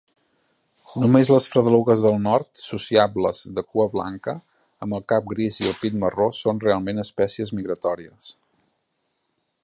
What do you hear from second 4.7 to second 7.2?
amb el cap gris i el pit marró són realment